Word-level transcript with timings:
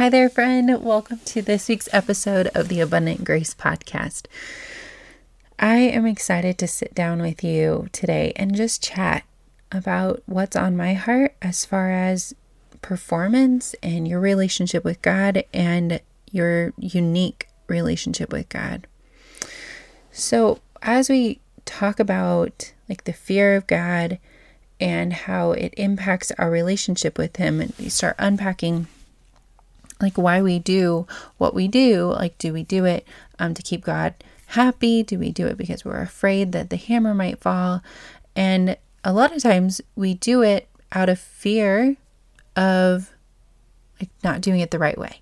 Hi 0.00 0.08
there, 0.08 0.30
friend. 0.30 0.82
Welcome 0.82 1.20
to 1.26 1.42
this 1.42 1.68
week's 1.68 1.86
episode 1.92 2.46
of 2.54 2.68
the 2.68 2.80
Abundant 2.80 3.22
Grace 3.22 3.54
Podcast. 3.54 4.24
I 5.58 5.76
am 5.76 6.06
excited 6.06 6.56
to 6.56 6.66
sit 6.66 6.94
down 6.94 7.20
with 7.20 7.44
you 7.44 7.86
today 7.92 8.32
and 8.34 8.56
just 8.56 8.82
chat 8.82 9.24
about 9.70 10.22
what's 10.24 10.56
on 10.56 10.74
my 10.74 10.94
heart 10.94 11.34
as 11.42 11.66
far 11.66 11.90
as 11.90 12.34
performance 12.80 13.74
and 13.82 14.08
your 14.08 14.20
relationship 14.20 14.84
with 14.84 15.02
God 15.02 15.44
and 15.52 16.00
your 16.30 16.72
unique 16.78 17.48
relationship 17.66 18.32
with 18.32 18.48
God. 18.48 18.86
So, 20.10 20.60
as 20.80 21.10
we 21.10 21.40
talk 21.66 22.00
about 22.00 22.72
like 22.88 23.04
the 23.04 23.12
fear 23.12 23.54
of 23.54 23.66
God 23.66 24.18
and 24.80 25.12
how 25.12 25.52
it 25.52 25.74
impacts 25.76 26.32
our 26.38 26.50
relationship 26.50 27.18
with 27.18 27.36
Him, 27.36 27.60
and 27.60 27.74
we 27.78 27.90
start 27.90 28.16
unpacking 28.18 28.86
like 30.00 30.16
why 30.16 30.42
we 30.42 30.58
do 30.58 31.06
what 31.38 31.54
we 31.54 31.68
do. 31.68 32.06
Like, 32.06 32.38
do 32.38 32.52
we 32.52 32.62
do 32.62 32.84
it 32.84 33.06
um, 33.38 33.54
to 33.54 33.62
keep 33.62 33.84
God 33.84 34.14
happy? 34.46 35.02
Do 35.02 35.18
we 35.18 35.30
do 35.30 35.46
it 35.46 35.56
because 35.56 35.84
we're 35.84 36.00
afraid 36.00 36.52
that 36.52 36.70
the 36.70 36.76
hammer 36.76 37.14
might 37.14 37.40
fall? 37.40 37.82
And 38.34 38.76
a 39.04 39.12
lot 39.12 39.34
of 39.34 39.42
times 39.42 39.80
we 39.94 40.14
do 40.14 40.42
it 40.42 40.68
out 40.92 41.08
of 41.08 41.18
fear 41.18 41.96
of 42.56 43.10
like 44.00 44.10
not 44.24 44.40
doing 44.40 44.60
it 44.60 44.70
the 44.70 44.78
right 44.78 44.98
way. 44.98 45.20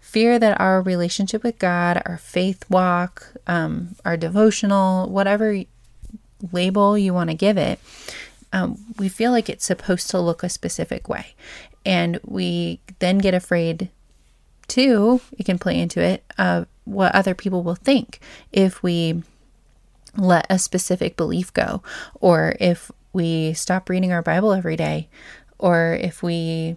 Fear 0.00 0.38
that 0.40 0.60
our 0.60 0.82
relationship 0.82 1.44
with 1.44 1.58
God, 1.58 2.02
our 2.06 2.18
faith 2.18 2.68
walk, 2.68 3.32
um, 3.46 3.94
our 4.04 4.16
devotional, 4.16 5.08
whatever 5.08 5.62
label 6.52 6.98
you 6.98 7.14
want 7.14 7.30
to 7.30 7.36
give 7.36 7.56
it, 7.56 7.78
um, 8.52 8.78
we 8.98 9.08
feel 9.08 9.30
like 9.30 9.48
it's 9.48 9.64
supposed 9.64 10.10
to 10.10 10.18
look 10.18 10.42
a 10.42 10.48
specific 10.48 11.08
way. 11.08 11.34
And 11.84 12.20
we 12.24 12.80
then 12.98 13.18
get 13.18 13.34
afraid 13.34 13.90
too, 14.68 15.20
it 15.36 15.44
can 15.44 15.58
play 15.58 15.80
into 15.80 16.00
it, 16.00 16.24
uh, 16.38 16.64
what 16.84 17.14
other 17.14 17.34
people 17.34 17.62
will 17.62 17.74
think 17.74 18.20
if 18.52 18.82
we 18.82 19.22
let 20.16 20.46
a 20.48 20.58
specific 20.58 21.16
belief 21.16 21.52
go, 21.52 21.82
or 22.20 22.56
if 22.60 22.90
we 23.12 23.52
stop 23.52 23.88
reading 23.88 24.12
our 24.12 24.22
Bible 24.22 24.52
every 24.52 24.76
day, 24.76 25.08
or 25.58 25.98
if 26.00 26.22
we, 26.22 26.76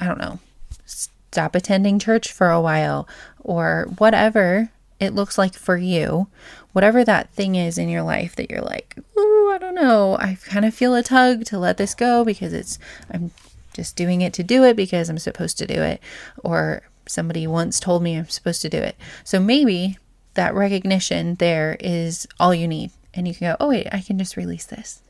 I 0.00 0.06
don't 0.06 0.18
know, 0.18 0.38
stop 0.84 1.54
attending 1.54 1.98
church 1.98 2.32
for 2.32 2.50
a 2.50 2.60
while, 2.60 3.08
or 3.40 3.88
whatever 3.98 4.70
it 4.98 5.14
looks 5.14 5.36
like 5.36 5.54
for 5.54 5.76
you, 5.76 6.28
whatever 6.72 7.04
that 7.04 7.30
thing 7.30 7.54
is 7.54 7.76
in 7.78 7.88
your 7.88 8.02
life 8.02 8.36
that 8.36 8.50
you're 8.50 8.62
like, 8.62 8.96
ooh, 9.18 9.50
I 9.52 9.58
don't 9.58 9.74
know, 9.74 10.16
I 10.18 10.38
kind 10.46 10.64
of 10.64 10.74
feel 10.74 10.94
a 10.94 11.02
tug 11.02 11.44
to 11.46 11.58
let 11.58 11.76
this 11.76 11.94
go 11.94 12.24
because 12.24 12.52
it's, 12.52 12.78
I'm 13.12 13.30
just 13.76 13.94
doing 13.94 14.22
it 14.22 14.32
to 14.32 14.42
do 14.42 14.64
it 14.64 14.74
because 14.74 15.08
I'm 15.08 15.18
supposed 15.18 15.58
to 15.58 15.66
do 15.66 15.80
it, 15.80 16.00
or 16.42 16.82
somebody 17.06 17.46
once 17.46 17.78
told 17.78 18.02
me 18.02 18.16
I'm 18.16 18.28
supposed 18.28 18.62
to 18.62 18.68
do 18.68 18.78
it. 18.78 18.96
So 19.22 19.38
maybe 19.38 19.98
that 20.34 20.54
recognition 20.54 21.36
there 21.36 21.76
is 21.78 22.26
all 22.40 22.54
you 22.54 22.66
need. 22.66 22.90
And 23.14 23.26
you 23.28 23.34
can 23.34 23.52
go, 23.52 23.56
oh, 23.60 23.68
wait, 23.68 23.86
I 23.92 24.00
can 24.00 24.18
just 24.18 24.36
release 24.36 24.66
this. 24.66 25.00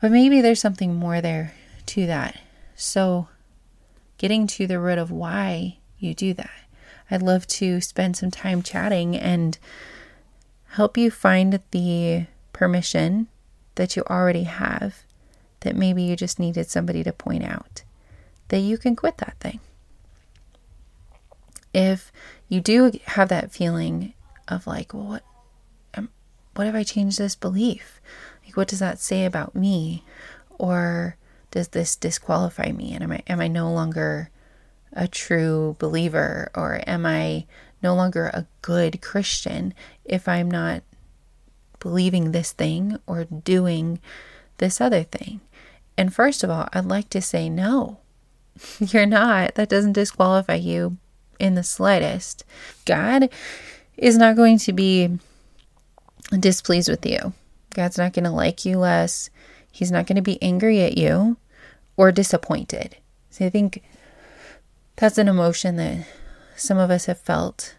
But 0.00 0.12
maybe 0.12 0.40
there's 0.40 0.60
something 0.60 0.94
more 0.94 1.20
there 1.20 1.54
to 1.86 2.06
that. 2.06 2.38
So 2.76 3.28
getting 4.18 4.46
to 4.48 4.66
the 4.66 4.78
root 4.78 4.98
of 4.98 5.10
why 5.10 5.78
you 5.98 6.14
do 6.14 6.34
that. 6.34 6.50
I'd 7.10 7.22
love 7.22 7.46
to 7.48 7.80
spend 7.80 8.16
some 8.16 8.30
time 8.30 8.62
chatting 8.62 9.16
and 9.16 9.58
help 10.68 10.96
you 10.96 11.10
find 11.10 11.60
the 11.72 12.26
permission 12.52 13.26
that 13.74 13.96
you 13.96 14.04
already 14.08 14.44
have 14.44 15.02
that 15.60 15.76
maybe 15.76 16.02
you 16.02 16.16
just 16.16 16.38
needed 16.38 16.68
somebody 16.68 17.02
to 17.04 17.12
point 17.12 17.44
out 17.44 17.82
that 18.48 18.60
you 18.60 18.76
can 18.76 18.96
quit 18.96 19.18
that 19.18 19.36
thing. 19.40 19.60
If 21.72 22.10
you 22.48 22.60
do 22.60 22.92
have 23.06 23.28
that 23.28 23.52
feeling 23.52 24.14
of 24.48 24.66
like, 24.66 24.92
well, 24.92 25.04
what, 25.04 25.22
um, 25.94 26.08
what 26.54 26.66
if 26.66 26.74
I 26.74 26.82
change 26.82 27.16
this 27.16 27.36
belief? 27.36 28.00
Like, 28.44 28.56
what 28.56 28.68
does 28.68 28.80
that 28.80 28.98
say 28.98 29.24
about 29.24 29.54
me? 29.54 30.04
Or 30.58 31.16
does 31.52 31.68
this 31.68 31.94
disqualify 31.94 32.72
me? 32.72 32.92
And 32.92 33.04
am 33.04 33.12
I, 33.12 33.22
am 33.28 33.40
I 33.40 33.48
no 33.48 33.72
longer 33.72 34.30
a 34.92 35.06
true 35.06 35.76
believer? 35.78 36.50
Or 36.54 36.82
am 36.86 37.06
I 37.06 37.46
no 37.82 37.94
longer 37.94 38.26
a 38.26 38.46
good 38.62 39.00
Christian 39.00 39.72
if 40.04 40.26
I'm 40.28 40.50
not 40.50 40.82
believing 41.78 42.32
this 42.32 42.50
thing 42.52 42.98
or 43.06 43.24
doing 43.24 44.00
this 44.58 44.80
other 44.80 45.04
thing? 45.04 45.40
And 46.00 46.14
first 46.14 46.42
of 46.42 46.48
all, 46.48 46.66
I'd 46.72 46.86
like 46.86 47.10
to 47.10 47.20
say 47.20 47.50
no, 47.50 47.98
you're 48.78 49.04
not. 49.04 49.56
That 49.56 49.68
doesn't 49.68 49.92
disqualify 49.92 50.54
you 50.54 50.96
in 51.38 51.56
the 51.56 51.62
slightest. 51.62 52.42
God 52.86 53.28
is 53.98 54.16
not 54.16 54.34
going 54.34 54.56
to 54.60 54.72
be 54.72 55.18
displeased 56.30 56.88
with 56.88 57.04
you. 57.04 57.34
God's 57.74 57.98
not 57.98 58.14
going 58.14 58.24
to 58.24 58.30
like 58.30 58.64
you 58.64 58.78
less. 58.78 59.28
He's 59.70 59.92
not 59.92 60.06
going 60.06 60.16
to 60.16 60.22
be 60.22 60.42
angry 60.42 60.80
at 60.80 60.96
you 60.96 61.36
or 61.98 62.12
disappointed. 62.12 62.96
So 63.28 63.44
I 63.44 63.50
think 63.50 63.82
that's 64.96 65.18
an 65.18 65.28
emotion 65.28 65.76
that 65.76 66.06
some 66.56 66.78
of 66.78 66.90
us 66.90 67.04
have 67.04 67.20
felt 67.20 67.74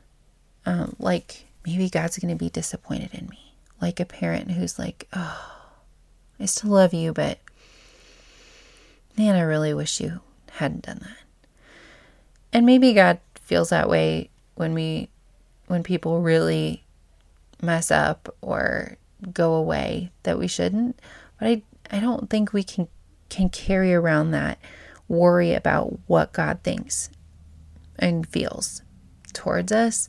um, 0.68 0.96
like 1.00 1.48
maybe 1.66 1.90
God's 1.90 2.20
going 2.20 2.38
to 2.38 2.40
be 2.40 2.52
disappointed 2.52 3.16
in 3.16 3.30
me. 3.30 3.56
Like 3.82 4.00
a 4.00 4.06
parent 4.06 4.52
who's 4.52 4.78
like, 4.78 5.08
oh, 5.12 5.64
I 6.40 6.46
still 6.46 6.70
love 6.70 6.94
you, 6.94 7.14
but 7.14 7.40
man, 9.18 9.36
I 9.36 9.42
really 9.42 9.74
wish 9.74 10.00
you 10.00 10.22
hadn't 10.52 10.86
done 10.86 11.00
that. 11.02 11.18
And 12.54 12.66
maybe 12.66 12.94
God 12.94 13.20
feels 13.36 13.70
that 13.70 13.90
way 13.90 14.30
when 14.56 14.74
we 14.74 15.10
when 15.68 15.84
people 15.84 16.22
really 16.22 16.84
mess 17.62 17.92
up 17.92 18.36
or 18.42 18.98
go 19.32 19.54
away 19.54 20.12
that 20.24 20.38
we 20.38 20.48
shouldn't. 20.48 21.00
But 21.40 21.48
I 21.48 21.64
I 21.90 22.00
don't 22.00 22.30
think 22.30 22.54
we 22.54 22.64
can 22.64 22.88
can 23.30 23.50
carry 23.50 23.94
around 23.94 24.32
that 24.32 24.60
worry 25.08 25.54
about 25.54 26.00
what 26.08 26.34
God 26.34 26.60
thinks 26.64 27.10
and 28.00 28.28
feels 28.28 28.82
towards 29.34 29.72
us 29.72 30.08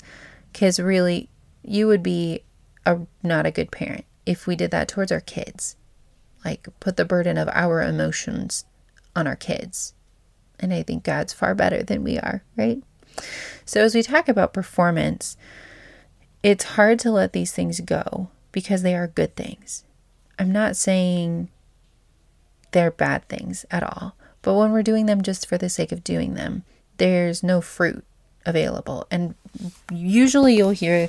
cuz 0.52 0.80
really 0.80 1.28
you 1.62 1.86
would 1.86 2.02
be 2.02 2.42
a 2.84 3.00
not 3.22 3.46
a 3.46 3.50
good 3.50 3.70
parent 3.70 4.04
if 4.26 4.46
we 4.46 4.56
did 4.56 4.70
that 4.72 4.88
towards 4.88 5.12
our 5.12 5.20
kids. 5.20 5.76
Like 6.44 6.66
put 6.80 6.96
the 6.96 7.04
burden 7.04 7.38
of 7.38 7.48
our 7.52 7.82
emotions 7.82 8.64
on 9.14 9.26
our 9.26 9.36
kids. 9.36 9.94
And 10.58 10.72
I 10.72 10.82
think 10.82 11.04
God's 11.04 11.32
far 11.32 11.54
better 11.54 11.82
than 11.82 12.04
we 12.04 12.18
are, 12.18 12.42
right? 12.56 12.82
So 13.64 13.82
as 13.82 13.94
we 13.94 14.02
talk 14.02 14.28
about 14.28 14.52
performance, 14.52 15.36
it's 16.42 16.64
hard 16.64 16.98
to 17.00 17.10
let 17.10 17.32
these 17.32 17.52
things 17.52 17.80
go 17.80 18.28
because 18.52 18.82
they 18.82 18.94
are 18.94 19.06
good 19.06 19.36
things. 19.36 19.84
I'm 20.38 20.52
not 20.52 20.76
saying 20.76 21.48
they're 22.72 22.90
bad 22.90 23.28
things 23.28 23.64
at 23.70 23.82
all, 23.82 24.16
but 24.42 24.54
when 24.54 24.72
we're 24.72 24.82
doing 24.82 25.06
them 25.06 25.22
just 25.22 25.46
for 25.46 25.58
the 25.58 25.68
sake 25.68 25.92
of 25.92 26.04
doing 26.04 26.34
them, 26.34 26.64
there's 26.96 27.42
no 27.42 27.60
fruit 27.60 28.04
available. 28.44 29.06
And 29.10 29.34
usually 29.92 30.56
you'll 30.56 30.70
hear 30.70 31.08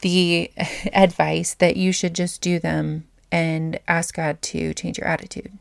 the 0.00 0.50
advice 0.92 1.54
that 1.54 1.76
you 1.76 1.92
should 1.92 2.14
just 2.14 2.40
do 2.40 2.58
them 2.58 3.06
and 3.30 3.78
ask 3.88 4.14
God 4.14 4.40
to 4.42 4.74
change 4.74 4.98
your 4.98 5.06
attitude. 5.06 5.52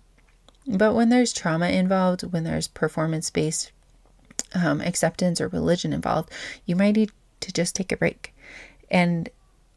But 0.68 0.94
when 0.94 1.10
there's 1.10 1.34
trauma 1.34 1.70
involved, 1.70 2.24
when 2.24 2.44
there's 2.44 2.68
performance 2.68 3.30
based 3.30 3.72
um, 4.54 4.82
acceptance 4.82 5.40
or 5.40 5.48
religion 5.48 5.94
involved, 5.94 6.32
you 6.66 6.76
might 6.76 6.96
need 6.96 7.12
to 7.42 7.54
just 7.54 7.76
take 7.76 7.92
a 7.92 7.98
break. 7.98 8.34
And 8.90 9.30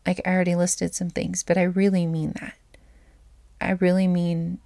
like 0.06 0.20
I 0.24 0.30
already 0.30 0.54
listed 0.54 0.94
some 0.94 1.10
things, 1.10 1.42
but 1.42 1.58
I 1.58 1.62
really 1.62 2.06
mean 2.06 2.32
that. 2.40 2.54
I 3.60 3.72
really 3.72 4.06
mean 4.06 4.58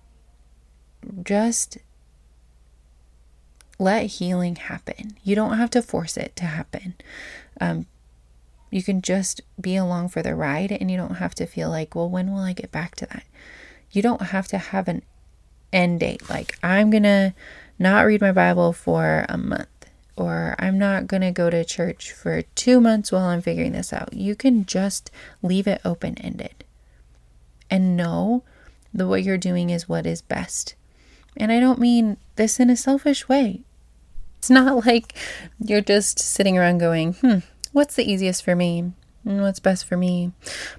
just 1.24 1.78
let 3.78 4.06
healing 4.06 4.56
happen. 4.56 5.16
You 5.24 5.34
don't 5.34 5.58
have 5.58 5.70
to 5.70 5.82
force 5.82 6.16
it 6.16 6.36
to 6.36 6.44
happen. 6.44 6.94
Um, 7.60 7.86
you 8.70 8.82
can 8.82 9.02
just 9.02 9.40
be 9.60 9.76
along 9.76 10.08
for 10.08 10.22
the 10.22 10.34
ride 10.34 10.72
and 10.72 10.90
you 10.90 10.96
don't 10.96 11.16
have 11.16 11.34
to 11.36 11.46
feel 11.46 11.68
like, 11.68 11.94
well, 11.94 12.08
when 12.08 12.32
will 12.32 12.40
I 12.40 12.52
get 12.52 12.70
back 12.70 12.94
to 12.96 13.06
that? 13.06 13.24
You 13.90 14.00
don't 14.00 14.22
have 14.22 14.46
to 14.48 14.58
have 14.58 14.88
an 14.88 15.02
end 15.72 16.00
date. 16.00 16.28
Like, 16.28 16.58
I'm 16.62 16.90
going 16.90 17.02
to 17.04 17.34
not 17.78 18.06
read 18.06 18.20
my 18.20 18.32
Bible 18.32 18.72
for 18.72 19.26
a 19.28 19.36
month 19.36 19.68
or 20.16 20.54
I'm 20.58 20.78
not 20.78 21.06
going 21.06 21.22
to 21.22 21.30
go 21.30 21.50
to 21.50 21.64
church 21.64 22.12
for 22.12 22.42
two 22.54 22.80
months 22.80 23.10
while 23.10 23.24
I'm 23.24 23.40
figuring 23.40 23.72
this 23.72 23.92
out. 23.92 24.12
You 24.12 24.34
can 24.34 24.64
just 24.66 25.10
leave 25.42 25.66
it 25.66 25.80
open 25.84 26.16
ended 26.18 26.64
and 27.70 27.96
know 27.96 28.42
that 28.92 29.08
what 29.08 29.22
you're 29.22 29.38
doing 29.38 29.70
is 29.70 29.88
what 29.88 30.06
is 30.06 30.22
best. 30.22 30.74
And 31.36 31.50
I 31.50 31.60
don't 31.60 31.78
mean 31.78 32.18
this 32.36 32.60
in 32.60 32.68
a 32.68 32.76
selfish 32.76 33.28
way. 33.28 33.62
It's 34.38 34.50
not 34.50 34.86
like 34.86 35.14
you're 35.58 35.80
just 35.80 36.18
sitting 36.18 36.58
around 36.58 36.78
going, 36.78 37.14
hmm, 37.14 37.38
what's 37.72 37.94
the 37.94 38.10
easiest 38.10 38.44
for 38.44 38.54
me? 38.54 38.92
What's 39.24 39.60
best 39.60 39.86
for 39.86 39.96
me? 39.96 40.32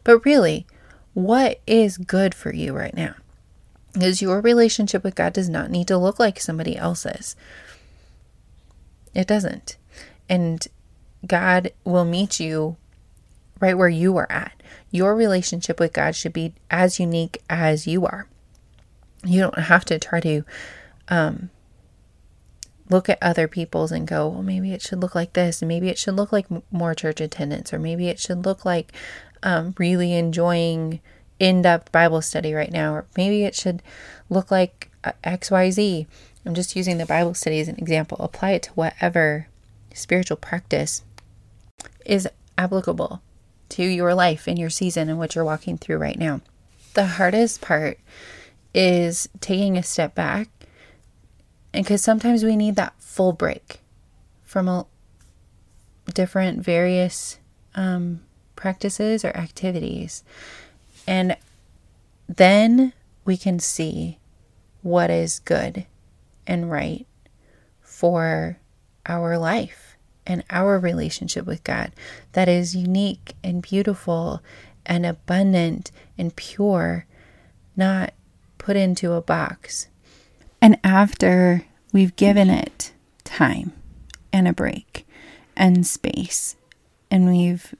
But 0.04 0.25
really, 0.25 0.68
what 1.13 1.60
is 1.66 1.98
good 1.98 2.36
for 2.36 2.54
you 2.54 2.74
right 2.74 2.96
now? 2.96 3.16
Because 3.94 4.22
your 4.22 4.42
relationship 4.42 5.04
with 5.04 5.16
God 5.16 5.34
does 5.34 5.50
not 5.50 5.69
need 5.69 5.88
to 5.88 5.98
look 5.98 6.19
like 6.19 6.40
somebody 6.40 6.75
else's. 6.75 7.36
It 9.13 9.28
doesn't. 9.28 9.78
And 10.28 10.68
God 11.28 11.72
will 11.84 12.06
meet 12.06 12.40
you 12.40 12.78
right 13.60 13.78
where 13.78 13.90
you 13.90 14.18
are 14.18 14.31
at. 14.31 14.62
Your 14.92 15.16
relationship 15.16 15.80
with 15.80 15.94
God 15.94 16.16
should 16.16 16.34
be 16.34 16.54
as 16.69 17.00
unique 17.00 17.42
as 17.50 17.88
you 17.88 18.06
are. 18.06 18.28
You 19.24 19.40
don't 19.40 19.57
have 19.57 19.86
to 19.86 20.00
try 20.00 20.19
to 20.19 20.44
um, 21.07 21.50
look 22.89 23.10
at 23.10 23.22
other 23.22 23.48
people's 23.48 23.92
and 23.92 24.07
go, 24.07 24.28
well, 24.28 24.44
maybe 24.44 24.74
it 24.74 24.81
should 24.81 25.00
look 25.01 25.16
like 25.16 25.34
this, 25.34 25.62
and 25.62 25.69
maybe 25.69 25.89
it 25.89 25.98
should 25.98 26.16
look 26.16 26.31
like 26.31 26.48
more 26.72 26.94
church 26.94 27.22
attendance, 27.22 27.74
or 27.74 27.80
maybe 27.80 28.10
it 28.10 28.19
should 28.19 28.46
look 28.46 28.66
like 28.66 28.92
um, 29.44 29.74
really 29.78 30.13
enjoying 30.13 31.00
in 31.44 31.62
depth 31.62 31.92
Bible 31.92 32.22
study 32.22 32.54
right 32.54 32.72
now, 32.72 32.94
or 32.94 33.06
maybe 33.18 33.44
it 33.44 33.54
should 33.54 33.84
look 34.30 34.50
like 34.50 34.90
uh, 35.04 35.12
XYZ. 35.25 36.07
I'm 36.45 36.54
just 36.54 36.74
using 36.74 36.98
the 36.98 37.06
Bible 37.06 37.34
study 37.34 37.60
as 37.60 37.68
an 37.68 37.75
example. 37.78 38.18
Apply 38.22 38.51
it 38.51 38.63
to 38.63 38.72
whatever 38.72 39.48
spiritual 39.94 40.38
practice 40.38 41.04
is 42.06 42.30
applicable 42.57 43.22
to 43.68 43.84
your 43.84 44.16
life 44.16 44.48
and 44.48 44.57
your 44.57 44.69
season 44.69 45.10
and 45.10 45.19
what 45.19 45.36
you're 45.36 45.44
walking 45.44 45.78
through 45.78 45.98
right 45.98 46.18
now. 46.18 46.40
The 46.94 47.07
hardest 47.07 47.60
part 47.60 48.00
is 48.74 49.28
taking 49.42 49.78
a 49.78 49.84
step 49.84 50.16
back, 50.16 50.48
and 51.74 51.84
because 51.84 52.01
sometimes 52.01 52.46
we 52.46 52.56
need 52.56 52.78
that 52.78 52.94
full 53.00 53.34
break 53.34 53.81
from 54.46 54.69
a 54.69 54.86
different 56.13 56.63
various 56.63 57.38
um, 57.75 58.22
practices 58.56 59.25
or 59.25 59.36
activities. 59.36 60.24
And 61.07 61.38
then 62.27 62.94
we 63.25 63.38
can 63.38 63.59
see 63.59 64.19
what 64.81 65.09
is 65.09 65.39
good 65.39 65.85
and 66.45 66.69
right 66.69 67.05
for 67.81 68.57
our 69.05 69.38
life 69.38 69.97
and 70.25 70.44
our 70.50 70.79
relationship 70.79 71.45
with 71.45 71.63
God 71.63 71.91
that 72.33 72.47
is 72.47 72.75
unique 72.75 73.35
and 73.44 73.61
beautiful 73.61 74.41
and 74.85 75.05
abundant 75.05 75.91
and 76.17 76.35
pure, 76.35 77.05
not 77.75 78.13
put 78.57 78.75
into 78.75 79.13
a 79.13 79.21
box. 79.21 79.88
And 80.61 80.79
after 80.83 81.65
we've 81.91 82.15
given 82.15 82.50
it 82.50 82.94
time 83.23 83.73
and 84.31 84.47
a 84.47 84.53
break 84.53 85.05
and 85.55 85.85
space, 85.85 86.55
and 87.11 87.27
we've 87.27 87.75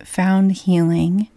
found 0.00 0.52
healing 0.52 1.28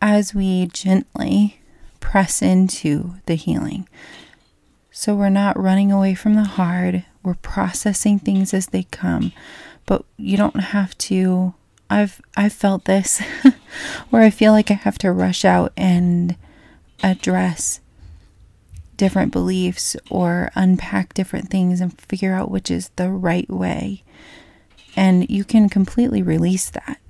as 0.00 0.34
we 0.34 0.66
gently 0.66 1.60
press 2.00 2.42
into 2.42 3.14
the 3.26 3.34
healing. 3.34 3.88
So 4.90 5.14
we're 5.14 5.28
not 5.28 5.58
running 5.58 5.92
away 5.92 6.14
from 6.14 6.34
the 6.34 6.44
hard, 6.44 7.04
we're 7.22 7.34
processing 7.34 8.18
things 8.18 8.52
as 8.52 8.66
they 8.68 8.84
come. 8.84 9.32
But 9.86 10.04
you 10.16 10.36
don't 10.36 10.60
have 10.60 10.96
to 10.98 11.54
I've 11.90 12.20
I've 12.36 12.52
felt 12.52 12.84
this 12.84 13.20
where 14.10 14.22
I 14.22 14.30
feel 14.30 14.52
like 14.52 14.70
I 14.70 14.74
have 14.74 14.96
to 14.98 15.10
rush 15.10 15.44
out 15.44 15.72
and 15.76 16.36
address 17.02 17.80
different 18.96 19.32
beliefs 19.32 19.96
or 20.08 20.50
unpack 20.54 21.14
different 21.14 21.50
things 21.50 21.80
and 21.80 21.98
figure 22.02 22.32
out 22.32 22.50
which 22.50 22.70
is 22.70 22.90
the 22.96 23.10
right 23.10 23.50
way. 23.50 24.04
And 24.94 25.28
you 25.28 25.42
can 25.44 25.68
completely 25.68 26.22
release 26.22 26.70
that. 26.70 27.00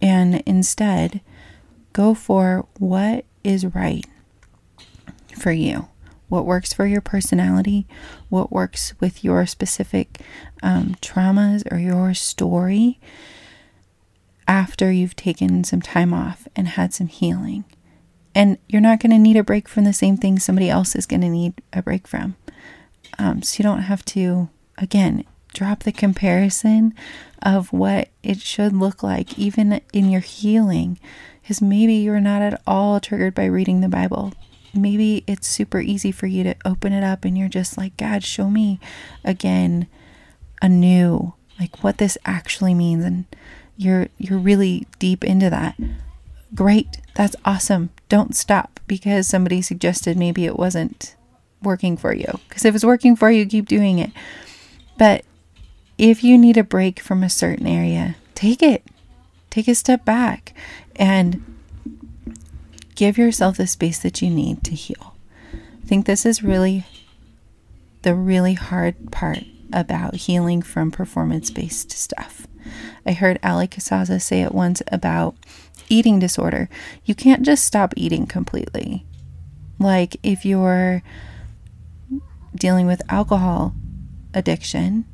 And 0.00 0.36
instead, 0.46 1.20
go 1.92 2.14
for 2.14 2.66
what 2.78 3.24
is 3.42 3.64
right 3.66 4.04
for 5.36 5.52
you, 5.52 5.88
what 6.28 6.46
works 6.46 6.72
for 6.72 6.86
your 6.86 7.00
personality, 7.00 7.86
what 8.28 8.52
works 8.52 8.94
with 9.00 9.24
your 9.24 9.46
specific 9.46 10.20
um, 10.62 10.96
traumas 11.00 11.70
or 11.72 11.78
your 11.78 12.14
story 12.14 13.00
after 14.46 14.90
you've 14.90 15.16
taken 15.16 15.64
some 15.64 15.80
time 15.80 16.12
off 16.12 16.46
and 16.56 16.68
had 16.68 16.92
some 16.92 17.06
healing. 17.06 17.64
And 18.34 18.58
you're 18.68 18.80
not 18.80 19.00
going 19.00 19.10
to 19.10 19.18
need 19.18 19.36
a 19.36 19.44
break 19.44 19.68
from 19.68 19.84
the 19.84 19.92
same 19.92 20.16
thing 20.16 20.38
somebody 20.38 20.68
else 20.70 20.94
is 20.94 21.06
going 21.06 21.20
to 21.22 21.28
need 21.28 21.54
a 21.72 21.82
break 21.82 22.06
from. 22.06 22.36
Um, 23.18 23.42
so 23.42 23.58
you 23.58 23.64
don't 23.64 23.82
have 23.82 24.04
to, 24.06 24.48
again, 24.78 25.24
drop 25.52 25.82
the 25.82 25.92
comparison 25.92 26.94
of 27.42 27.72
what 27.72 28.08
it 28.22 28.40
should 28.40 28.74
look 28.74 29.02
like, 29.02 29.38
even 29.38 29.80
in 29.92 30.10
your 30.10 30.20
healing. 30.20 30.98
Because 31.42 31.62
maybe 31.62 31.94
you're 31.94 32.20
not 32.20 32.42
at 32.42 32.60
all 32.66 33.00
triggered 33.00 33.34
by 33.34 33.46
reading 33.46 33.80
the 33.80 33.88
Bible. 33.88 34.32
Maybe 34.72 35.24
it's 35.26 35.48
super 35.48 35.80
easy 35.80 36.12
for 36.12 36.26
you 36.26 36.44
to 36.44 36.54
open 36.64 36.92
it 36.92 37.02
up 37.02 37.24
and 37.24 37.36
you're 37.36 37.48
just 37.48 37.76
like, 37.76 37.96
God, 37.96 38.22
show 38.22 38.50
me 38.50 38.78
again 39.24 39.88
anew, 40.62 41.34
like 41.58 41.82
what 41.82 41.98
this 41.98 42.16
actually 42.24 42.74
means. 42.74 43.04
And 43.04 43.24
you're 43.76 44.08
you're 44.18 44.38
really 44.38 44.86
deep 44.98 45.24
into 45.24 45.50
that. 45.50 45.76
Great. 46.54 46.98
That's 47.14 47.36
awesome. 47.44 47.90
Don't 48.08 48.36
stop 48.36 48.78
because 48.86 49.26
somebody 49.26 49.62
suggested 49.62 50.16
maybe 50.16 50.44
it 50.46 50.58
wasn't 50.58 51.16
working 51.62 51.96
for 51.96 52.14
you. 52.14 52.40
Because 52.48 52.64
if 52.64 52.74
it's 52.74 52.84
working 52.84 53.16
for 53.16 53.30
you, 53.30 53.46
keep 53.46 53.66
doing 53.66 53.98
it. 53.98 54.10
But 54.98 55.24
if 56.00 56.24
you 56.24 56.38
need 56.38 56.56
a 56.56 56.64
break 56.64 56.98
from 56.98 57.22
a 57.22 57.28
certain 57.28 57.66
area, 57.66 58.16
take 58.34 58.62
it. 58.62 58.84
Take 59.50 59.68
a 59.68 59.74
step 59.74 60.02
back 60.06 60.54
and 60.96 61.44
give 62.94 63.18
yourself 63.18 63.58
the 63.58 63.66
space 63.66 63.98
that 63.98 64.22
you 64.22 64.30
need 64.30 64.64
to 64.64 64.70
heal. 64.70 65.14
I 65.52 65.86
think 65.86 66.06
this 66.06 66.24
is 66.24 66.42
really 66.42 66.86
the 68.00 68.14
really 68.14 68.54
hard 68.54 69.12
part 69.12 69.44
about 69.74 70.14
healing 70.14 70.62
from 70.62 70.90
performance 70.90 71.50
based 71.50 71.90
stuff. 71.90 72.46
I 73.04 73.12
heard 73.12 73.38
Allie 73.42 73.68
Casazza 73.68 74.22
say 74.22 74.40
it 74.40 74.54
once 74.54 74.80
about 74.90 75.34
eating 75.90 76.18
disorder. 76.18 76.70
You 77.04 77.14
can't 77.14 77.42
just 77.42 77.66
stop 77.66 77.92
eating 77.94 78.26
completely. 78.26 79.04
Like 79.78 80.16
if 80.22 80.46
you're 80.46 81.02
dealing 82.54 82.86
with 82.86 83.02
alcohol 83.10 83.74
addiction, 84.32 85.04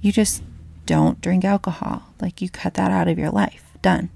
you 0.00 0.12
just 0.12 0.42
don't 0.86 1.20
drink 1.20 1.44
alcohol. 1.44 2.04
Like 2.20 2.40
you 2.40 2.48
cut 2.48 2.74
that 2.74 2.90
out 2.90 3.08
of 3.08 3.18
your 3.18 3.30
life. 3.30 3.64
Done. 3.82 4.10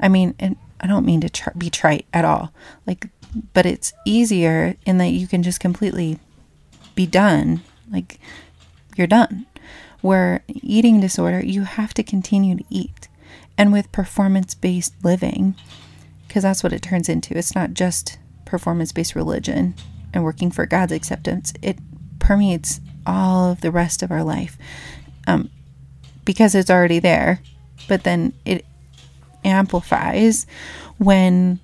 I 0.00 0.08
mean, 0.08 0.34
and 0.38 0.56
I 0.80 0.86
don't 0.86 1.06
mean 1.06 1.20
to 1.20 1.28
tr- 1.28 1.56
be 1.56 1.70
trite 1.70 2.06
at 2.12 2.24
all. 2.24 2.52
Like, 2.86 3.08
but 3.54 3.66
it's 3.66 3.92
easier 4.04 4.76
in 4.84 4.98
that 4.98 5.10
you 5.10 5.26
can 5.26 5.42
just 5.42 5.60
completely 5.60 6.18
be 6.94 7.06
done. 7.06 7.62
Like, 7.90 8.18
you're 8.96 9.06
done. 9.06 9.46
Where 10.00 10.42
eating 10.48 11.00
disorder, 11.00 11.40
you 11.44 11.62
have 11.62 11.94
to 11.94 12.02
continue 12.02 12.56
to 12.56 12.64
eat. 12.68 13.08
And 13.56 13.72
with 13.72 13.92
performance 13.92 14.54
based 14.54 14.94
living, 15.04 15.54
because 16.26 16.42
that's 16.42 16.62
what 16.62 16.72
it 16.72 16.82
turns 16.82 17.08
into, 17.08 17.36
it's 17.36 17.54
not 17.54 17.74
just 17.74 18.18
performance 18.44 18.92
based 18.92 19.14
religion 19.14 19.74
and 20.12 20.24
working 20.24 20.50
for 20.50 20.66
God's 20.66 20.92
acceptance, 20.92 21.52
it 21.62 21.78
permeates 22.18 22.80
all 23.06 23.50
of 23.50 23.60
the 23.60 23.70
rest 23.70 24.02
of 24.02 24.10
our 24.10 24.24
life 24.24 24.56
um, 25.26 25.50
because 26.24 26.54
it's 26.54 26.70
already 26.70 26.98
there. 26.98 27.40
But 27.88 28.04
then 28.04 28.32
it 28.44 28.64
amplifies 29.44 30.46
when 30.98 31.60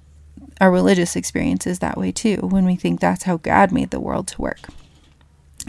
our 0.61 0.71
religious 0.71 1.15
experience 1.15 1.67
is 1.67 1.79
that 1.79 1.97
way 1.97 2.11
too, 2.11 2.37
when 2.37 2.65
we 2.65 2.77
think 2.77 3.01
that's 3.01 3.25
how 3.25 3.37
God 3.37 3.71
made 3.71 3.91
the 3.91 4.01
world 4.01 4.29
to 4.29 4.43
work. 4.43 4.61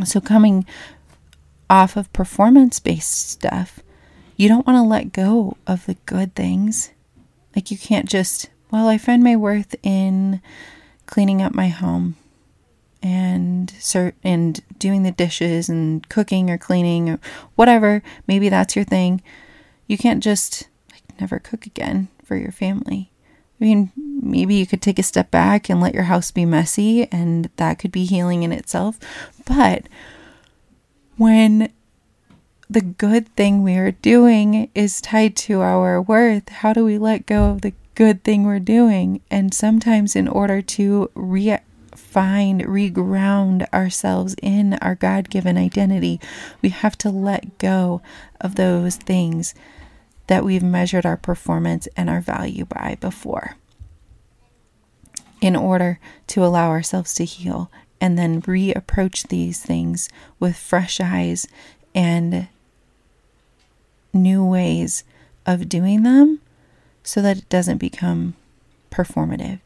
So, 0.03 0.19
coming 0.19 0.65
off 1.69 1.95
of 1.95 2.11
performance 2.13 2.79
based 2.79 3.29
stuff, 3.29 3.79
you 4.35 4.47
don't 4.47 4.65
want 4.65 4.77
to 4.77 4.83
let 4.83 5.13
go 5.13 5.57
of 5.67 5.85
the 5.85 5.95
good 6.05 6.33
things. 6.33 6.91
Like, 7.55 7.69
you 7.69 7.77
can't 7.77 8.09
just, 8.09 8.49
well, 8.71 8.87
I 8.87 8.97
find 8.97 9.23
my 9.23 9.35
worth 9.35 9.75
in 9.83 10.41
cleaning 11.05 11.41
up 11.41 11.53
my 11.53 11.67
home 11.67 12.15
and 13.01 13.73
cert- 13.79 14.13
and 14.23 14.61
doing 14.77 15.03
the 15.03 15.11
dishes 15.11 15.69
and 15.69 16.07
cooking 16.09 16.49
or 16.49 16.57
cleaning 16.57 17.09
or 17.09 17.19
whatever 17.55 18.03
maybe 18.27 18.49
that's 18.49 18.75
your 18.75 18.85
thing 18.85 19.21
you 19.87 19.97
can't 19.97 20.23
just 20.23 20.67
like 20.91 21.03
never 21.19 21.39
cook 21.39 21.65
again 21.65 22.09
for 22.23 22.35
your 22.35 22.51
family 22.51 23.09
i 23.59 23.63
mean 23.63 23.91
maybe 23.95 24.55
you 24.55 24.67
could 24.67 24.81
take 24.81 24.99
a 24.99 25.03
step 25.03 25.31
back 25.31 25.69
and 25.69 25.79
let 25.79 25.93
your 25.93 26.03
house 26.03 26.31
be 26.31 26.45
messy 26.45 27.07
and 27.11 27.49
that 27.55 27.79
could 27.79 27.91
be 27.91 28.05
healing 28.05 28.43
in 28.43 28.51
itself 28.51 28.99
but 29.45 29.87
when 31.15 31.69
the 32.69 32.81
good 32.81 33.27
thing 33.35 33.63
we 33.63 33.75
are 33.75 33.91
doing 33.91 34.69
is 34.75 35.01
tied 35.01 35.35
to 35.35 35.61
our 35.61 35.99
worth, 36.01 36.49
how 36.49 36.71
do 36.71 36.85
we 36.85 36.97
let 36.97 37.25
go 37.25 37.45
of 37.45 37.61
the 37.61 37.73
good 37.95 38.23
thing 38.23 38.43
we're 38.43 38.59
doing? 38.59 39.21
And 39.31 39.53
sometimes, 39.53 40.15
in 40.15 40.27
order 40.27 40.61
to 40.61 41.09
re 41.15 41.57
find, 42.09 42.61
reground 42.61 43.71
ourselves 43.71 44.35
in 44.41 44.73
our 44.75 44.95
God 44.95 45.29
given 45.29 45.57
identity, 45.57 46.19
we 46.61 46.69
have 46.69 46.97
to 46.99 47.09
let 47.09 47.57
go 47.59 48.01
of 48.41 48.55
those 48.55 48.95
things 48.95 49.53
that 50.27 50.43
we've 50.43 50.63
measured 50.63 51.05
our 51.05 51.17
performance 51.17 51.87
and 51.95 52.09
our 52.09 52.21
value 52.21 52.65
by 52.65 52.97
before 52.99 53.55
in 55.41 55.55
order 55.55 55.99
to 56.27 56.43
allow 56.43 56.69
ourselves 56.69 57.13
to 57.13 57.25
heal 57.25 57.71
and 58.01 58.17
then 58.17 58.41
reapproach 58.41 59.27
these 59.27 59.61
things 59.61 60.09
with 60.39 60.55
fresh 60.55 60.99
eyes 60.99 61.47
and 61.93 62.47
new 64.13 64.43
ways 64.43 65.03
of 65.45 65.69
doing 65.69 66.03
them 66.03 66.39
so 67.03 67.21
that 67.21 67.37
it 67.37 67.49
doesn't 67.49 67.77
become 67.77 68.35
performative. 68.91 69.59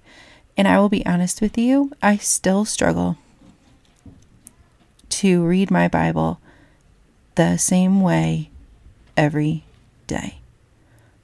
And 0.55 0.67
I 0.67 0.79
will 0.79 0.89
be 0.89 1.05
honest 1.05 1.41
with 1.41 1.57
you, 1.57 1.91
I 2.01 2.17
still 2.17 2.65
struggle 2.65 3.17
to 5.09 5.43
read 5.43 5.71
my 5.71 5.87
Bible 5.87 6.39
the 7.35 7.57
same 7.57 8.01
way 8.01 8.49
every 9.17 9.63
day. 10.07 10.39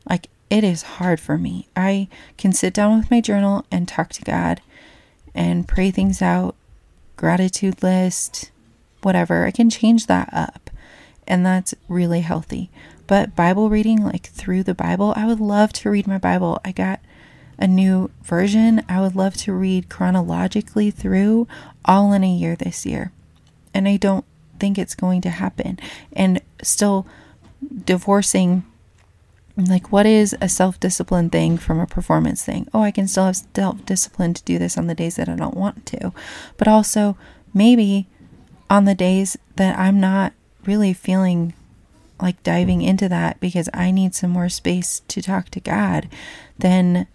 Like 0.09 0.27
it 0.49 0.63
is 0.63 0.81
hard 0.81 1.19
for 1.19 1.37
me. 1.37 1.67
I 1.75 2.07
can 2.37 2.53
sit 2.53 2.73
down 2.73 2.97
with 2.97 3.11
my 3.11 3.21
journal 3.21 3.65
and 3.71 3.87
talk 3.87 4.09
to 4.13 4.23
God 4.23 4.61
and 5.35 5.67
pray 5.67 5.91
things 5.91 6.21
out, 6.21 6.55
gratitude 7.15 7.83
list, 7.83 8.51
whatever. 9.03 9.45
I 9.45 9.51
can 9.51 9.69
change 9.69 10.07
that 10.07 10.29
up, 10.33 10.69
and 11.27 11.45
that's 11.45 11.75
really 11.87 12.21
healthy. 12.21 12.69
But 13.05 13.35
Bible 13.35 13.69
reading, 13.69 14.03
like 14.03 14.27
through 14.27 14.63
the 14.63 14.73
Bible, 14.73 15.13
I 15.15 15.25
would 15.25 15.39
love 15.39 15.71
to 15.73 15.89
read 15.89 16.07
my 16.07 16.17
Bible. 16.17 16.59
I 16.65 16.71
got 16.71 16.99
a 17.59 17.67
new 17.67 18.09
version. 18.23 18.83
I 18.89 19.01
would 19.01 19.15
love 19.15 19.35
to 19.37 19.53
read 19.53 19.89
chronologically 19.89 20.89
through 20.89 21.47
all 21.85 22.13
in 22.13 22.23
a 22.23 22.33
year 22.33 22.55
this 22.55 22.85
year. 22.85 23.11
And 23.73 23.87
I 23.87 23.97
don't 23.97 24.25
think 24.59 24.77
it's 24.77 24.95
going 24.95 25.21
to 25.21 25.29
happen. 25.29 25.77
And 26.13 26.41
still 26.63 27.05
divorcing 27.85 28.63
like 29.67 29.91
what 29.91 30.05
is 30.05 30.33
a 30.39 30.47
self-discipline 30.47 31.29
thing 31.29 31.57
from 31.57 31.81
a 31.81 31.85
performance 31.85 32.45
thing 32.45 32.65
oh 32.73 32.81
i 32.81 32.91
can 32.91 33.07
still 33.07 33.25
have 33.25 33.35
self-discipline 33.53 34.33
to 34.33 34.43
do 34.43 34.57
this 34.57 34.77
on 34.77 34.87
the 34.87 34.95
days 34.95 35.17
that 35.17 35.27
i 35.27 35.35
don't 35.35 35.57
want 35.57 35.85
to 35.85 36.13
but 36.55 36.67
also 36.67 37.17
maybe 37.53 38.07
on 38.69 38.85
the 38.85 38.95
days 38.95 39.37
that 39.57 39.77
i'm 39.77 39.99
not 39.99 40.31
really 40.65 40.93
feeling 40.93 41.53
like 42.21 42.41
diving 42.43 42.81
into 42.81 43.09
that 43.09 43.37
because 43.41 43.67
i 43.73 43.91
need 43.91 44.15
some 44.15 44.29
more 44.29 44.47
space 44.47 45.01
to 45.09 45.21
talk 45.21 45.49
to 45.49 45.59
god 45.59 46.07
then 46.57 47.05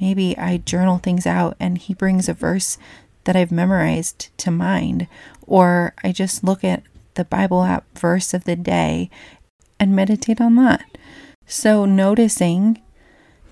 maybe 0.00 0.36
i 0.38 0.56
journal 0.58 0.98
things 0.98 1.26
out 1.26 1.56
and 1.60 1.78
he 1.78 1.94
brings 1.94 2.28
a 2.28 2.34
verse 2.34 2.78
that 3.24 3.36
i've 3.36 3.52
memorized 3.52 4.36
to 4.38 4.50
mind 4.50 5.06
or 5.46 5.94
i 6.02 6.12
just 6.12 6.44
look 6.44 6.64
at 6.64 6.82
the 7.14 7.24
bible 7.24 7.62
app 7.62 7.84
verse 7.98 8.32
of 8.32 8.44
the 8.44 8.56
day 8.56 9.10
and 9.78 9.94
meditate 9.94 10.40
on 10.40 10.56
that 10.56 10.84
so 11.46 11.84
noticing 11.84 12.80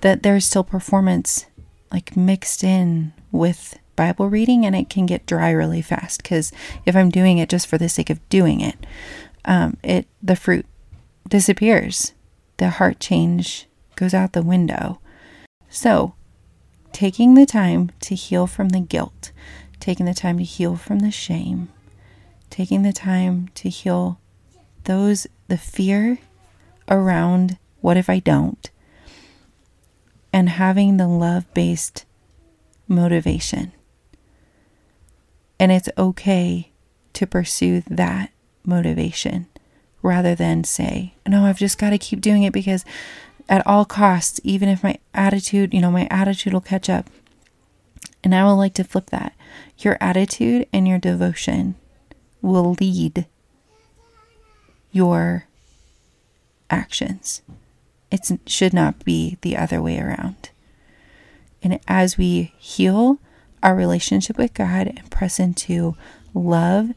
that 0.00 0.22
there's 0.22 0.44
still 0.44 0.64
performance 0.64 1.46
like 1.90 2.16
mixed 2.16 2.62
in 2.62 3.12
with 3.32 3.78
Bible 3.96 4.28
reading 4.28 4.64
and 4.64 4.76
it 4.76 4.88
can 4.88 5.06
get 5.06 5.26
dry 5.26 5.50
really 5.50 5.82
fast 5.82 6.22
because 6.22 6.52
if 6.86 6.94
I'm 6.94 7.10
doing 7.10 7.38
it 7.38 7.48
just 7.48 7.66
for 7.66 7.78
the 7.78 7.88
sake 7.88 8.10
of 8.10 8.26
doing 8.28 8.60
it, 8.60 8.86
um, 9.44 9.76
it 9.82 10.06
the 10.22 10.36
fruit 10.36 10.66
disappears. 11.28 12.12
The 12.58 12.70
heart 12.70 13.00
change 13.00 13.66
goes 13.96 14.14
out 14.14 14.32
the 14.32 14.42
window. 14.42 15.00
So 15.68 16.14
taking 16.92 17.34
the 17.34 17.46
time 17.46 17.90
to 18.00 18.14
heal 18.14 18.46
from 18.46 18.70
the 18.70 18.80
guilt, 18.80 19.32
taking 19.80 20.06
the 20.06 20.14
time 20.14 20.38
to 20.38 20.44
heal 20.44 20.76
from 20.76 21.00
the 21.00 21.10
shame, 21.10 21.68
taking 22.50 22.82
the 22.82 22.92
time 22.92 23.48
to 23.54 23.68
heal 23.68 24.18
those 24.84 25.26
the 25.48 25.58
fear 25.58 26.18
around 26.88 27.58
what 27.80 27.96
if 27.96 28.08
I 28.10 28.18
don't? 28.18 28.70
And 30.32 30.48
having 30.48 30.96
the 30.96 31.08
love 31.08 31.52
based 31.54 32.04
motivation. 32.86 33.72
And 35.60 35.72
it's 35.72 35.88
okay 35.96 36.70
to 37.14 37.26
pursue 37.26 37.82
that 37.88 38.30
motivation 38.64 39.46
rather 40.02 40.34
than 40.34 40.64
say, 40.64 41.14
no, 41.26 41.44
I've 41.44 41.58
just 41.58 41.78
got 41.78 41.90
to 41.90 41.98
keep 41.98 42.20
doing 42.20 42.44
it 42.44 42.52
because 42.52 42.84
at 43.48 43.66
all 43.66 43.84
costs, 43.84 44.40
even 44.44 44.68
if 44.68 44.82
my 44.82 44.98
attitude, 45.14 45.72
you 45.72 45.80
know, 45.80 45.90
my 45.90 46.06
attitude 46.10 46.52
will 46.52 46.60
catch 46.60 46.90
up. 46.90 47.08
And 48.22 48.34
I 48.34 48.44
would 48.44 48.54
like 48.54 48.74
to 48.74 48.84
flip 48.84 49.10
that. 49.10 49.34
Your 49.78 49.96
attitude 50.00 50.66
and 50.72 50.86
your 50.86 50.98
devotion 50.98 51.76
will 52.42 52.76
lead 52.80 53.26
your 54.90 55.46
actions. 56.70 57.42
It 58.10 58.30
should 58.46 58.72
not 58.72 59.04
be 59.04 59.38
the 59.42 59.56
other 59.56 59.80
way 59.80 59.98
around. 59.98 60.50
And 61.62 61.80
as 61.88 62.16
we 62.16 62.54
heal 62.58 63.18
our 63.62 63.74
relationship 63.74 64.38
with 64.38 64.54
God 64.54 64.86
and 64.86 65.10
press 65.10 65.38
into 65.38 65.96
love, 66.34 66.90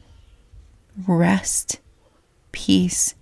rest, 1.06 1.80
peace, 2.52 3.14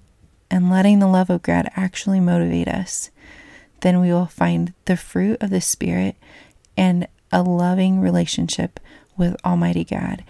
and 0.51 0.71
letting 0.71 0.99
the 0.99 1.07
love 1.07 1.31
of 1.31 1.43
God 1.43 1.71
actually 1.77 2.21
motivate 2.21 2.69
us, 2.69 3.11
then 3.81 4.01
we 4.01 4.13
will 4.13 4.27
find 4.27 4.73
the 4.85 4.97
fruit 4.97 5.41
of 5.41 5.51
the 5.51 5.61
Spirit 5.61 6.17
and 6.77 7.07
a 7.33 7.43
loving 7.43 8.01
relationship 8.01 8.81
with 9.17 9.37
Almighty 9.45 9.85
God 9.85 10.25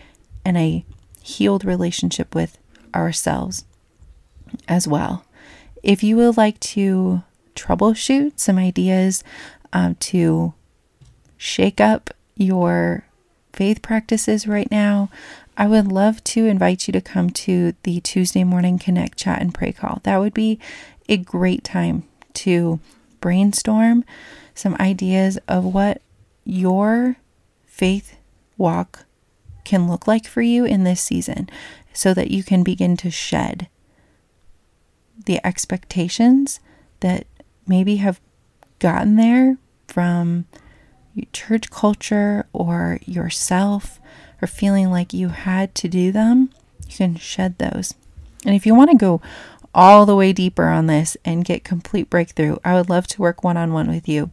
and 0.44 0.56
a 0.56 0.84
healed 1.22 1.64
relationship 1.64 2.34
with 2.34 2.58
ourselves 2.94 3.64
as 4.68 4.86
well. 4.86 5.24
If 5.82 6.02
you 6.02 6.16
would 6.16 6.36
like 6.36 6.60
to 6.60 7.22
troubleshoot, 7.54 8.38
some 8.38 8.58
ideas 8.58 9.22
um, 9.72 9.94
to 9.96 10.54
shake 11.36 11.80
up 11.80 12.10
your 12.36 13.04
faith 13.52 13.82
practices 13.82 14.46
right 14.46 14.70
now, 14.70 15.10
I 15.56 15.66
would 15.66 15.88
love 15.88 16.22
to 16.24 16.46
invite 16.46 16.86
you 16.88 16.92
to 16.92 17.00
come 17.00 17.30
to 17.30 17.74
the 17.82 18.00
Tuesday 18.00 18.44
morning 18.44 18.78
Connect 18.78 19.18
Chat 19.18 19.40
and 19.40 19.54
Pray 19.54 19.72
call. 19.72 20.00
That 20.04 20.18
would 20.18 20.34
be 20.34 20.58
a 21.08 21.16
great 21.16 21.64
time 21.64 22.04
to 22.34 22.80
brainstorm 23.20 24.04
some 24.54 24.76
ideas 24.80 25.38
of 25.48 25.64
what 25.64 26.02
your 26.44 27.16
faith 27.64 28.16
walk 28.56 29.06
can 29.64 29.88
look 29.88 30.06
like 30.06 30.26
for 30.26 30.42
you 30.42 30.64
in 30.64 30.84
this 30.84 31.00
season 31.00 31.48
so 31.92 32.12
that 32.14 32.30
you 32.30 32.42
can 32.42 32.62
begin 32.62 32.96
to 32.96 33.10
shed 33.10 33.68
the 35.26 35.44
expectations 35.44 36.60
that 37.00 37.26
maybe 37.66 37.96
have 37.96 38.20
gotten 38.78 39.16
there 39.16 39.56
from 39.86 40.46
church 41.32 41.70
culture 41.70 42.46
or 42.52 42.98
yourself 43.04 44.00
or 44.40 44.48
feeling 44.48 44.90
like 44.90 45.12
you 45.12 45.28
had 45.28 45.74
to 45.74 45.88
do 45.88 46.10
them, 46.10 46.50
you 46.88 46.96
can 46.96 47.16
shed 47.16 47.58
those. 47.58 47.94
And 48.46 48.54
if 48.54 48.64
you 48.64 48.74
want 48.74 48.90
to 48.90 48.96
go 48.96 49.20
all 49.74 50.06
the 50.06 50.16
way 50.16 50.32
deeper 50.32 50.66
on 50.66 50.86
this 50.86 51.16
and 51.24 51.44
get 51.44 51.64
complete 51.64 52.10
breakthrough, 52.10 52.56
I 52.64 52.74
would 52.74 52.88
love 52.90 53.06
to 53.08 53.22
work 53.22 53.44
one 53.44 53.56
on 53.56 53.72
one 53.72 53.88
with 53.88 54.08
you. 54.08 54.30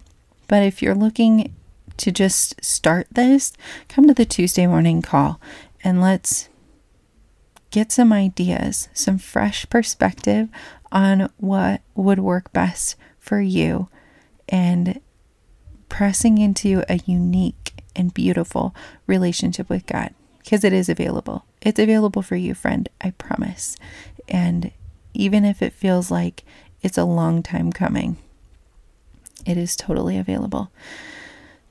But 0.48 0.64
if 0.64 0.82
you're 0.82 0.96
looking 0.96 1.54
to 1.98 2.12
just 2.12 2.64
start 2.64 3.08
this, 3.12 3.54
come 3.88 4.08
to 4.08 4.14
the 4.14 4.26
Tuesday 4.26 4.68
morning 4.68 5.02
call 5.02 5.40
and 5.84 6.02
let's 6.02 6.50
get 7.72 7.92
some 7.92 8.14
ideas, 8.14 8.88
some 8.94 9.18
fresh 9.18 9.68
perspective 9.70 10.50
on 10.92 11.30
what 11.38 11.82
would 11.96 12.20
work 12.20 12.52
best 12.54 12.96
for 13.20 13.42
you 13.42 13.90
and 14.48 15.02
pressing 15.90 16.38
into 16.38 16.84
a 16.90 17.00
unique 17.06 17.74
and 17.96 18.14
beautiful 18.14 18.74
relationship 19.06 19.70
with 19.70 19.86
God 19.86 20.14
because 20.40 20.64
it 20.64 20.72
is 20.72 20.88
available. 20.88 21.46
It's 21.62 21.80
available 21.80 22.22
for 22.22 22.36
you, 22.36 22.54
friend, 22.54 22.88
I 23.02 23.12
promise. 23.12 23.76
And 24.30 24.72
even 25.18 25.44
if 25.44 25.62
it 25.62 25.74
feels 25.74 26.12
like 26.12 26.44
it's 26.82 26.98
a 26.98 27.04
long 27.04 27.42
time 27.42 27.72
coming, 27.74 28.18
it 29.46 29.58
is 29.58 29.76
totally 29.76 30.18
available. 30.18 30.72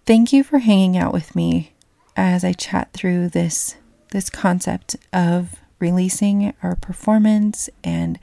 Thank 0.05 0.33
you 0.33 0.43
for 0.43 0.59
hanging 0.59 0.97
out 0.97 1.13
with 1.13 1.35
me 1.37 1.73
as 2.17 2.45
I 2.45 2.53
chat 2.53 2.93
through 2.93 3.31
this 3.31 3.77
this 4.11 4.31
concept 4.31 4.97
of 5.13 5.57
releasing 5.79 6.55
our 6.63 6.77
performance 6.77 7.69
and 7.85 8.19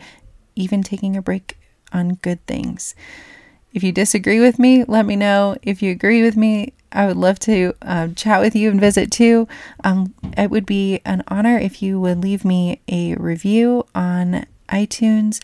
even 0.56 0.82
taking 0.82 1.15
a 1.15 1.22
break 1.22 1.58
on 1.92 2.15
good 2.15 2.46
things. 2.48 2.96
If 3.74 3.84
you 3.84 3.92
disagree 3.92 4.39
with 4.39 4.60
me, 4.60 4.84
let 4.86 5.06
me 5.06 5.15
know. 5.15 5.58
If 5.62 5.82
you 5.82 5.92
agree 5.92 6.24
with 6.24 6.38
me, 6.38 6.74
I 6.92 7.06
would 7.06 7.18
love 7.18 7.39
to 7.39 7.74
um, 7.82 8.15
chat 8.15 8.39
with 8.39 8.56
you 8.56 8.70
and 8.70 8.80
visit 8.80 9.12
too. 9.12 9.48
Um, 9.84 10.13
it 10.38 10.50
would 10.50 10.65
be 10.65 11.01
an 11.06 11.24
honor 11.27 11.58
if 11.58 11.82
you 11.82 12.00
would 12.00 12.22
leave 12.22 12.46
me 12.46 12.82
a 12.88 13.15
review 13.15 13.86
on 13.94 14.46
iTunes 14.74 15.39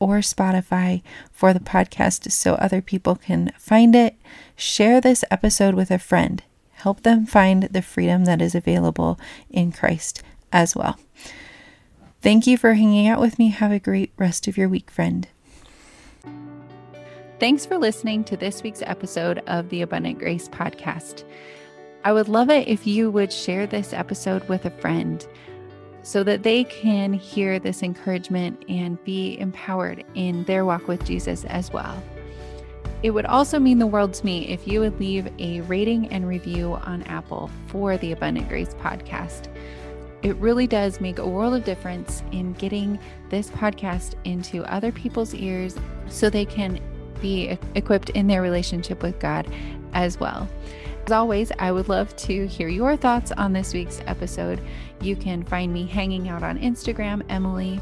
or 0.00 0.18
Spotify 0.18 1.02
for 1.30 1.54
the 1.54 1.60
podcast 1.60 2.32
so 2.32 2.54
other 2.54 2.82
people 2.82 3.14
can 3.14 3.52
find 3.56 3.94
it. 3.94 4.16
Share 4.56 5.00
this 5.00 5.24
episode 5.30 5.74
with 5.74 5.92
a 5.92 5.98
friend. 5.98 6.42
Help 6.72 7.02
them 7.02 7.24
find 7.24 7.64
the 7.64 7.82
freedom 7.82 8.24
that 8.24 8.42
is 8.42 8.56
available 8.56 9.18
in 9.48 9.70
Christ 9.70 10.22
as 10.52 10.74
well. 10.74 10.98
Thank 12.20 12.46
you 12.46 12.58
for 12.58 12.74
hanging 12.74 13.06
out 13.06 13.20
with 13.20 13.38
me. 13.38 13.48
Have 13.50 13.70
a 13.70 13.78
great 13.78 14.12
rest 14.16 14.48
of 14.48 14.56
your 14.56 14.68
week, 14.68 14.90
friend. 14.90 15.28
Thanks 17.38 17.66
for 17.66 17.78
listening 17.78 18.24
to 18.24 18.36
this 18.36 18.62
week's 18.62 18.82
episode 18.82 19.42
of 19.46 19.68
the 19.68 19.82
Abundant 19.82 20.18
Grace 20.18 20.48
Podcast. 20.48 21.24
I 22.04 22.12
would 22.12 22.28
love 22.28 22.50
it 22.50 22.66
if 22.66 22.86
you 22.86 23.10
would 23.10 23.32
share 23.32 23.66
this 23.66 23.92
episode 23.92 24.48
with 24.48 24.64
a 24.64 24.70
friend 24.70 25.24
so 26.02 26.24
that 26.24 26.42
they 26.42 26.64
can 26.64 27.12
hear 27.12 27.58
this 27.58 27.82
encouragement 27.82 28.64
and 28.68 29.02
be 29.04 29.38
empowered 29.38 30.04
in 30.14 30.44
their 30.44 30.64
walk 30.64 30.88
with 30.88 31.04
Jesus 31.04 31.44
as 31.44 31.72
well. 31.72 32.02
It 33.02 33.10
would 33.10 33.26
also 33.26 33.58
mean 33.58 33.78
the 33.78 33.86
world 33.86 34.14
to 34.14 34.24
me 34.24 34.48
if 34.48 34.68
you 34.68 34.80
would 34.80 34.98
leave 35.00 35.28
a 35.38 35.60
rating 35.62 36.08
and 36.08 36.28
review 36.28 36.74
on 36.74 37.02
Apple 37.04 37.50
for 37.66 37.96
the 37.96 38.12
Abundant 38.12 38.48
Grace 38.48 38.74
podcast. 38.74 39.48
It 40.22 40.36
really 40.36 40.68
does 40.68 41.00
make 41.00 41.18
a 41.18 41.26
world 41.26 41.54
of 41.54 41.64
difference 41.64 42.22
in 42.30 42.52
getting 42.52 42.98
this 43.28 43.50
podcast 43.50 44.14
into 44.22 44.64
other 44.72 44.92
people's 44.92 45.34
ears 45.34 45.76
so 46.06 46.30
they 46.30 46.44
can 46.44 46.80
be 47.20 47.58
equipped 47.74 48.10
in 48.10 48.28
their 48.28 48.40
relationship 48.40 49.02
with 49.02 49.18
God 49.18 49.52
as 49.94 50.20
well. 50.20 50.48
As 51.06 51.12
always, 51.12 51.50
I 51.58 51.72
would 51.72 51.88
love 51.88 52.14
to 52.16 52.46
hear 52.46 52.68
your 52.68 52.96
thoughts 52.96 53.32
on 53.32 53.52
this 53.52 53.74
week's 53.74 54.00
episode. 54.06 54.60
You 55.00 55.16
can 55.16 55.42
find 55.42 55.72
me 55.72 55.86
hanging 55.86 56.28
out 56.28 56.42
on 56.42 56.58
Instagram, 56.58 57.22
Emily 57.28 57.80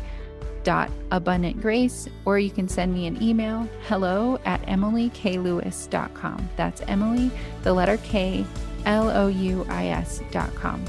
dot 0.62 0.90
abundant 1.10 1.60
grace 1.60 2.06
or 2.26 2.38
you 2.38 2.50
can 2.50 2.68
send 2.68 2.92
me 2.92 3.06
an 3.06 3.22
email 3.22 3.66
hello 3.86 4.38
at 4.44 4.60
emilyklouis.com 4.66 6.48
that's 6.54 6.82
emily 6.82 7.30
the 7.62 7.72
letter 7.72 7.96
k 7.98 8.44
l-o-u-i-s 8.84 10.22
dot 10.30 10.54
com. 10.54 10.84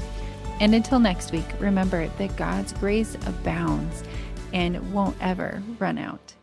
And 0.60 0.74
until 0.74 0.98
next 0.98 1.32
week 1.32 1.46
remember 1.58 2.06
that 2.06 2.36
god's 2.36 2.72
grace 2.74 3.16
abounds 3.26 4.04
and 4.52 4.92
won't 4.92 5.16
ever 5.20 5.62
run 5.78 5.98
out 5.98 6.34